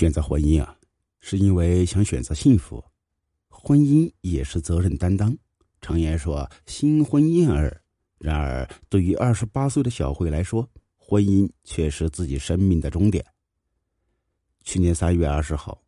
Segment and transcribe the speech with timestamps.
[0.00, 0.74] 选择婚姻啊，
[1.20, 2.82] 是因为想选择幸福，
[3.50, 5.36] 婚姻也是责任担当。
[5.82, 7.78] 常言说“新婚燕尔”，
[8.16, 10.66] 然而对于二十八岁的小慧来说，
[10.96, 13.22] 婚姻却是自己生命的终点。
[14.64, 15.78] 去年三月二十号，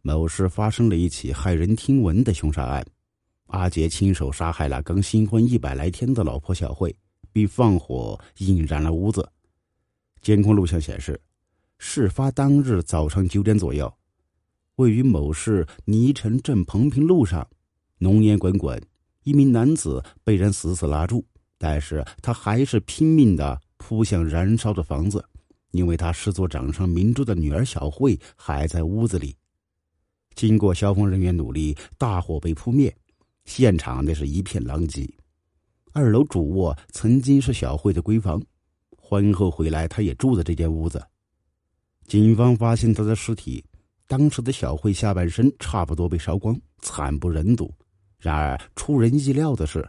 [0.00, 2.86] 某市发生了一起骇人听闻的凶杀案，
[3.46, 6.94] 阿杰亲手杀害了刚新婚一百来天的老婆小慧，
[7.32, 9.28] 并放火引燃了屋子。
[10.22, 11.20] 监控录像显示。
[11.78, 13.92] 事发当日早上九点左右，
[14.76, 17.46] 位于某市泥城镇彭平路上，
[17.98, 18.80] 浓烟滚滚，
[19.24, 21.24] 一名男子被人死死拉住，
[21.58, 25.24] 但是他还是拼命的扑向燃烧的房子，
[25.70, 29.36] 因为他视作掌上明珠的女儿小慧还在屋子里。
[30.34, 32.94] 经过消防人员努力，大火被扑灭，
[33.44, 35.08] 现场那是一片狼藉。
[35.92, 38.42] 二楼主卧曾经是小慧的闺房，
[38.98, 41.02] 婚后回来，她也住在这间屋子。
[42.06, 43.64] 警方发现他的尸体，
[44.06, 47.72] 当时的小慧下半身差不多被烧光，惨不忍睹。
[48.18, 49.84] 然而出人意料的是，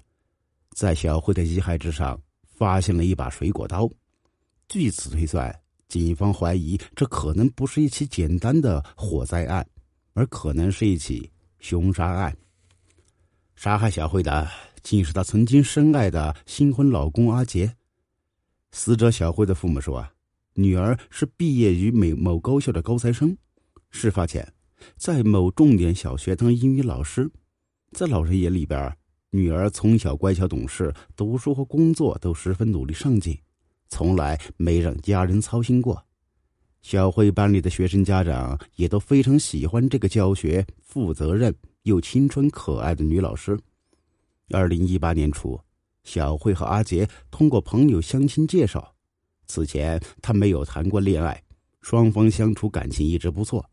[0.71, 3.87] 在小慧的遗骸之上发现了一把水果刀。
[4.67, 5.55] 据此推算，
[5.87, 9.65] 警方怀疑这可能不是一起简单的火灾案，
[10.13, 12.35] 而可能是一起凶杀案。
[13.55, 14.47] 杀害小慧的，
[14.81, 17.71] 竟是她曾经深爱的新婚老公阿杰。
[18.71, 19.99] 死者小慧的父母说。
[19.99, 20.11] 啊
[20.59, 23.37] 女儿是毕业于美某高校的高材生，
[23.91, 24.51] 事发前
[24.95, 27.29] 在某重点小学当英语老师，
[27.91, 28.91] 在老人眼里边，
[29.29, 33.37] 女儿从小乖巧懂事，读书和工作都十分努力上进，
[33.89, 36.03] 从来没让家人操心过。
[36.81, 43.59] 小慧班里的学生家长也都非常喜欢这个教学负责任又青春可爱的女老师。
[44.49, 45.59] 二零一八年初，
[46.03, 48.95] 小慧和阿杰通过朋友相亲介绍。
[49.47, 51.41] 此前他没有谈过恋爱，
[51.81, 53.65] 双方相处感情一直不错。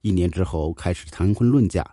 [0.00, 1.84] 一年之后开始谈婚论嫁。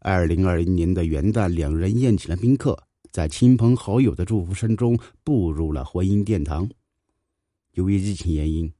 [0.00, 2.76] 二零二零年的元旦，两人宴请了宾客，
[3.10, 6.68] 在亲朋好友的祝福声中步入了婚姻殿堂。
[7.72, 8.72] 由于疫情原因，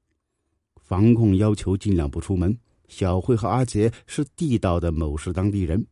[0.83, 2.59] 防控要求尽量不出门。
[2.89, 5.87] 小慧和阿杰是地道的某市当地人，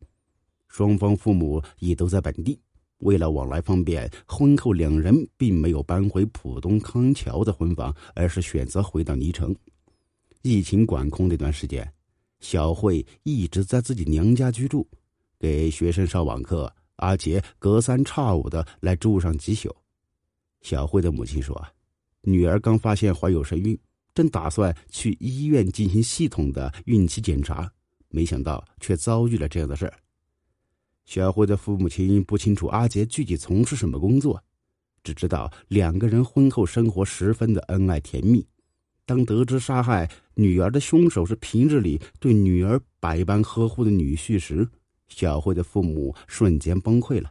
[0.68, 2.60] 双方父母也都在本地。
[3.02, 9.54] 为了往来方便，婚后两人并没有搬回浦东康桥的婚房，而是选择回到泥城。
[10.42, 11.88] 疫情管控那段时间，
[12.40, 14.88] 小慧一直在自己娘家居住，
[15.38, 16.72] 给学生上网课。
[16.96, 19.74] 阿杰隔三差五的来住上几宿。
[20.60, 21.60] 小慧的母亲说
[22.22, 23.76] ：“女儿刚发现怀有身孕，
[24.14, 27.68] 正打算去医院进行系统的孕期检查，
[28.08, 29.94] 没想到却遭遇了这样的事儿。”
[31.04, 34.42] 小慧的父母亲不清楚阿杰具体从事什么工作，
[35.02, 38.46] 只知道两个人婚后生活十分的恩爱甜蜜。
[39.04, 44.66] 当得知杀害女儿的凶手是平日里对女儿百般呵护的女婿时，
[45.08, 47.30] 小慧的父母瞬间崩溃了，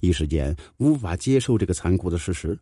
[0.00, 2.58] 一时间无法接受这个残酷的事实。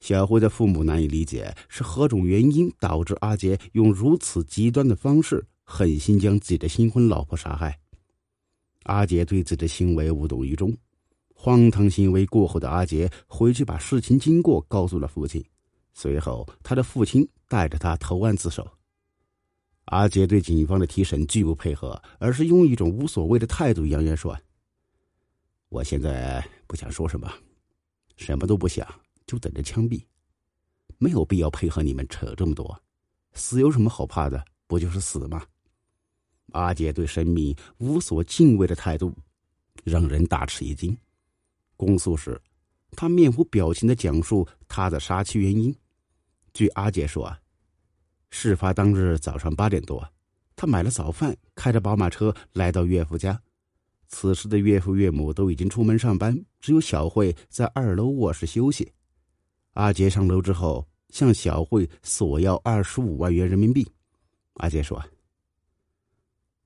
[0.00, 7.78] 小慧的父母难以理解是何种原因导致阿杰用如此极端的方式狠心将自己的新婚老婆杀害。
[8.84, 10.76] 阿杰对自己的行为无动于衷，
[11.34, 15.44] 荒唐行为过后的阿杰回去把事情经过告诉了父亲，
[15.92, 18.66] 随后他的父亲带着他投案自首。
[19.86, 24.38] 阿杰对警方的提审拒不配合，而是用一种无所谓的态度扬言说
[25.68, 27.30] ：“我现在不想说什么，
[28.16, 28.86] 什么都不想，
[29.26, 30.00] 就等着枪毙，
[30.98, 32.80] 没有必要配合你们扯这么多，
[33.32, 34.42] 死有什么好怕的？
[34.68, 35.44] 不就是死吗？”
[36.52, 39.12] 阿杰对生命无所敬畏的态度，
[39.84, 40.96] 让人大吃一惊。
[41.76, 42.40] 公诉时，
[42.92, 45.74] 他面无表情的讲述他的杀妻原因。
[46.54, 47.34] 据阿杰说，
[48.30, 50.06] 事发当日早上八点多，
[50.54, 53.40] 他买了早饭，开着宝马车来到岳父家。
[54.08, 58.92] 此时的岳父岳母都已经出门上班，只有小慧在二楼卧室休息。
[59.72, 63.90] 阿杰上楼之后，向小慧索要二十五万元人民币。
[64.54, 65.02] 阿杰说。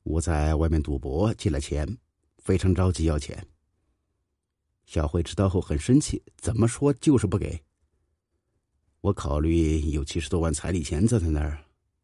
[0.07, 1.85] 我在外面赌博借了钱，
[2.39, 3.45] 非常着急要钱。
[4.85, 7.61] 小慧知道后很生气，怎么说就是不给。
[9.01, 11.59] 我考虑有七十多万彩礼钱在他那儿，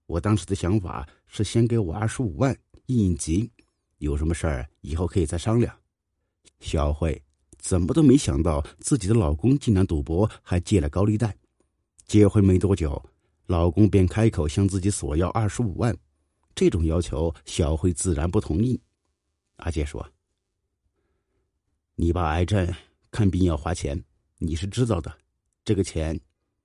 [0.06, 2.56] 我当时的想法是先给我二十五万
[2.86, 3.48] 应急，
[3.98, 5.72] 有什么事儿以后可以再商量。
[6.58, 7.22] 小慧
[7.56, 11.36] 怎么都没想到自己的老公竟然赌博还借了高利贷，
[12.06, 13.00] 结婚没多久，
[13.46, 15.96] 老公便开口向自己索要二十五万。
[16.54, 18.80] 这种要求，小慧自然不同意。
[19.56, 20.06] 阿杰说
[21.94, 22.72] ：“你爸癌症，
[23.10, 24.02] 看病要花钱，
[24.38, 25.12] 你是知道的。
[25.64, 26.18] 这个钱，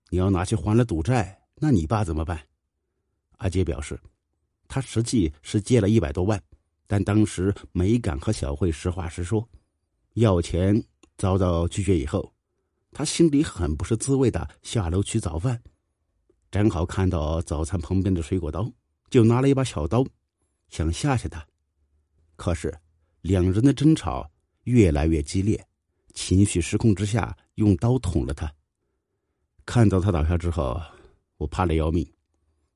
[0.10, 2.42] 你要拿去还了赌债，那你爸怎么办？”
[3.38, 4.00] 阿杰表示
[4.68, 6.42] ：“他实际是借了一百多万，
[6.88, 9.48] 但当时没敢和小慧实话实说，
[10.14, 10.84] 要钱
[11.18, 12.34] 遭到拒绝以后，
[12.92, 15.62] 他心里很不是滋味的下楼取早饭，
[16.50, 18.68] 正好看到早餐旁边的水果刀，
[19.10, 20.06] 就拿了一把小刀，
[20.70, 21.46] 想吓吓他。
[22.36, 22.74] 可是
[23.22, 24.30] 两人的争吵
[24.64, 25.64] 越来越激烈，
[26.14, 28.52] 情绪失控之下，用刀捅了他。
[29.66, 30.80] 看到他倒下之后，
[31.38, 32.06] 我怕的要命。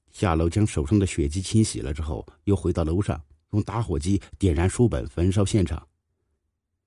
[0.09, 5.87] 下楼将手上的血迹清洗了之后，又回到楼上，用打火机点燃书本，焚烧现场。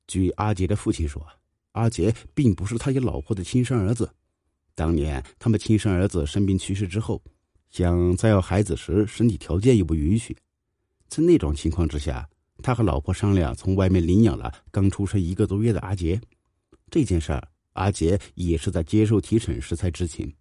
[0.06, 1.26] 据阿杰的父亲说，
[1.72, 4.12] 阿杰并不是他与老婆的亲生儿子。
[4.74, 7.22] 当年他们亲生儿子生病去世之后，
[7.74, 10.36] 想再要孩子时，身体条件又不允许。
[11.08, 12.30] 在那种情况之下，
[12.62, 16.20] 他和老婆商量，从外面领养了刚出生一个多月的阿杰。
[16.88, 20.32] 这件事儿，阿杰也是在接受提审时才知情。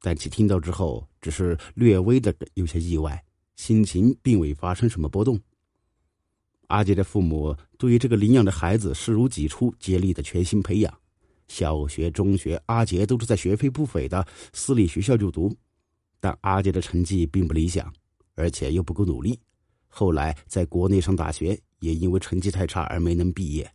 [0.00, 3.22] 但其听到之后，只是略微的有些意外，
[3.56, 5.38] 心情并未发生什么波动。
[6.68, 10.98] 阿杰的父母对于这个领养的孩子视如己出，竭力的全心培养。
[11.46, 15.54] 小学、中学，阿杰都是在学费不菲的私立学校就读，
[16.20, 17.92] 但阿杰的成绩并不理想，
[18.34, 19.38] 而且又不够努力。
[19.88, 23.68] 后来在国内上大学，也因为成绩太差而没能毕业，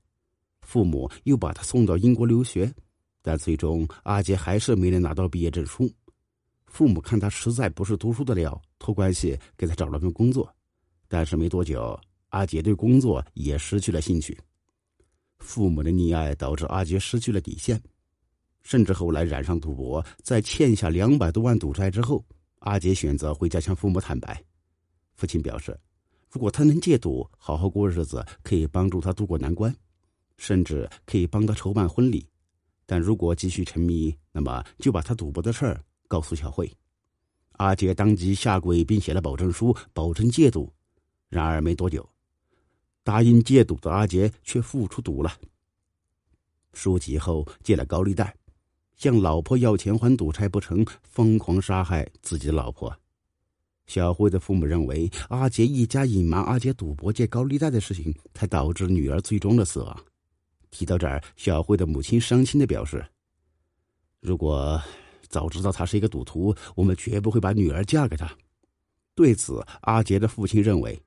[0.61, 2.73] 父母又把他送到英国留学，
[3.21, 5.91] 但最终阿杰还是没能拿到毕业证书。
[6.67, 10.53] 父母看他实在不是读书的料，托关系给他找了份工作，
[11.07, 11.99] 但是没多久，
[12.29, 14.37] 阿杰对工作也失去了兴趣。
[15.39, 17.81] 父母的溺爱导致阿杰失去了底线，
[18.63, 22.23] 甚至后来染上赌博，在欠下两百多万赌债之后，
[22.65, 24.43] 阿杰选择回家向父母坦白。
[25.13, 25.79] 父亲表示，
[26.29, 29.73] 如果他能戒赌，好好过日子，可以帮助他渡过难关，
[30.37, 32.27] 甚至可以帮他筹办婚礼；
[32.87, 35.83] 但如果继续沉迷，那么就把他赌博的事儿。
[36.07, 36.71] 告诉小慧，
[37.53, 40.71] 阿杰当即下跪，并写了保证书，保证戒赌。
[41.29, 42.07] 然而没多久，
[43.03, 45.31] 答应戒赌的阿杰却付出赌了。
[46.73, 48.35] 输急后借了高利贷，
[48.95, 52.95] 向老婆要钱还赌债不成，疯狂杀害自己的老婆。
[53.87, 60.03] 小慧的父母认为，阿杰一家隐瞒阿杰赌博借高利贷的事情，才导致女儿最终的死亡。
[60.71, 63.05] 提到这儿，小慧的母亲伤心的表示
[64.21, 64.81] ：“如果……”
[65.27, 68.31] 早知道他是一个赌徒，我们绝不会把女儿嫁给他。
[69.15, 70.97] 对此，阿杰的父亲认为，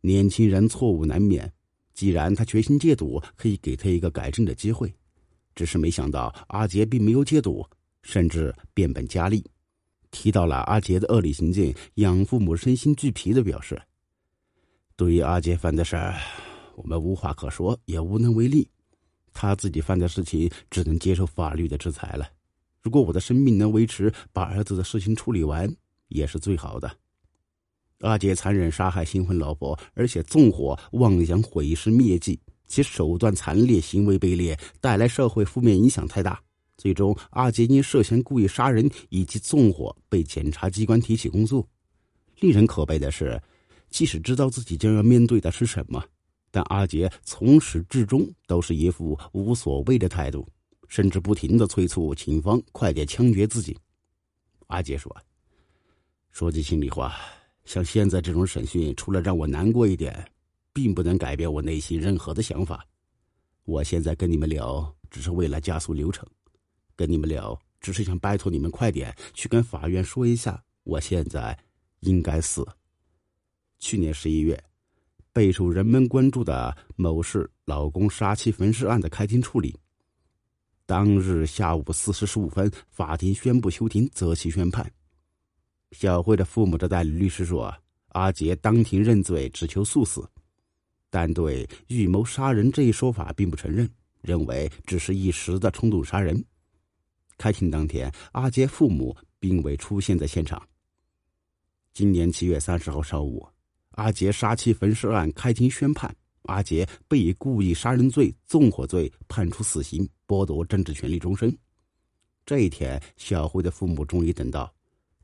[0.00, 1.52] 年轻人错误难免。
[1.92, 4.94] 既然他决心戒赌，可以给他一个改正的机会。
[5.58, 7.66] 只是没想到，阿杰并没有戒赌，
[8.04, 9.44] 甚至变本加厉。
[10.12, 13.82] 提到了阿杰的恶劣行径，养父母身心俱疲的表示
[14.94, 16.14] ：“对于阿杰犯的事儿，
[16.76, 18.68] 我们无话可说，也无能为力。
[19.32, 22.24] 他自己犯的事情，只能接受法律的制裁了。”
[22.80, 25.68] 如果我的生命能维持，把儿子的事情处理完，
[26.06, 26.88] 也是最好的。
[28.02, 32.38] 阿杰残忍杀害新婚老婆，而且纵火妄想毁尸灭迹，
[32.68, 36.40] 其手段残烈，行为卑劣，带来社会负面影响太大。
[36.76, 41.66] 最终，阿杰因涉嫌故意杀人以及纵火被检察机关提起公诉。
[42.38, 43.42] 令人可悲的是，
[43.90, 46.04] 即使知道自己将要面对的是什么，
[46.52, 50.46] 但阿杰从始至终都是一副无所谓的态度。
[50.90, 53.76] 甚至不停的催促警方快点枪决自己。
[54.68, 55.14] 阿杰说
[56.32, 57.14] ：“说句心里话，
[57.66, 60.26] 像现在这种审讯，除了让我难过一点，
[60.78, 62.86] 并不能改变我内心任何的想法。
[63.64, 66.24] 我现在跟你们聊，只是为了加速流程；
[66.94, 71.58] 跟你们聊，只是想拜托你们快点去跟法院说一下，我现在
[72.02, 72.64] 应该死。”
[73.80, 74.56] 去年十一月，
[75.32, 79.76] 备受人们关注的某市老公杀妻焚尸案的开庭处理。
[80.86, 84.88] 当日下午四时十五分，法庭宣布休庭，择期宣判。
[85.90, 87.74] 小慧的父母的代理律师说
[88.14, 90.24] ：“阿杰当庭认罪，只求速死，
[91.10, 93.88] 但对预谋杀人这一说法并不承认，
[94.20, 96.44] 认为只是一时的冲动杀人。”
[97.38, 100.60] 开庭当天，阿杰父母并未出现在现场。
[101.94, 103.46] 今年七月三十号上午，
[103.92, 106.14] 阿杰杀妻焚尸案开庭宣判。
[106.42, 111.54] 阿杰被以故意杀人罪、纵火罪判处死刑，剥夺政治权利终身。
[112.46, 114.72] 这一天，小慧的父母终于等到。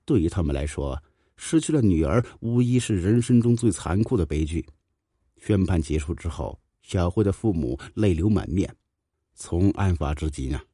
[0.05, 1.03] 对于他们来说，
[1.37, 4.65] 失去了女儿，无疑是人生中最残酷的悲剧。
[5.47, 8.75] 宣判结束之后，小慧的父母泪流满面。
[9.35, 10.65] 从案发至今啊，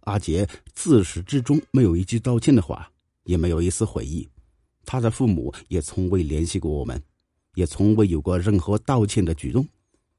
[0.00, 2.90] 阿杰自始至终没有一句道歉的话，
[3.22, 4.28] 也没有一丝悔意。
[4.84, 7.00] 他的父母也从未联系过我们。
[7.54, 9.64] 也从未有过任何道歉的举动，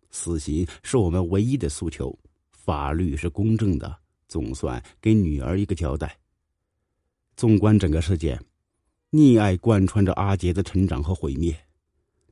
[0.10, 2.18] 死刑是我们唯一的诉求，
[2.54, 3.94] 法律是公正的，
[4.30, 6.18] 总算给女儿一个交代。
[7.36, 8.42] 纵观整个事件，
[9.12, 11.54] 溺爱贯穿着阿杰的成长和毁灭。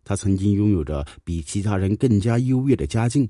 [0.03, 3.29] 他曾经拥有着比其他人更加优越的家境，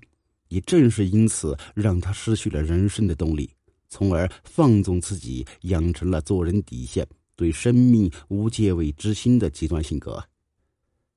[0.49, 3.49] 也正是因此让他失去了人生的动力，
[3.89, 10.23] 从而放纵自己，养成了做人底线、对生命无戒畏之心的极端性格。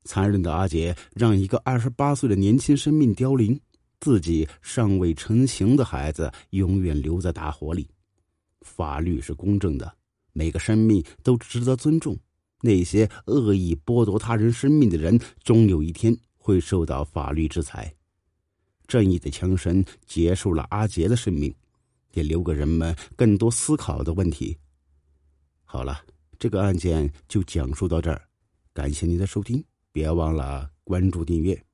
[0.05, 3.59] 残忍的阿杰让一个二十八岁的年轻生命凋零，
[3.99, 7.89] 自己尚未成型的孩子永远留在大火里。
[8.61, 9.93] 法律是公正的，
[10.33, 12.17] 每个生命都值得尊重。
[12.61, 17.93] 那些恶意剥夺他人生命的人，终有一天会受到法律制裁。
[18.87, 21.55] 正义的枪声结束了阿杰的生命，
[22.13, 24.57] 也留给人们更多思考的问题。
[25.65, 26.01] 好了，
[26.39, 28.23] 这个案件就讲述到这儿，
[28.73, 31.66] 感谢您的收听，别忘了关注订阅。